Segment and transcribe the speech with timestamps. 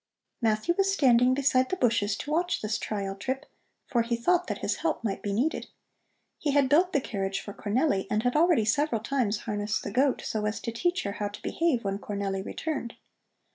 [0.41, 3.45] Matthew was standing beside the bushes to watch this trial trip,
[3.85, 5.67] for he thought that his help might be needed.
[6.39, 10.23] He had built the carriage for Cornelli and had already several times harnessed the goat
[10.25, 12.95] so as to teach her how to behave when Cornelli returned.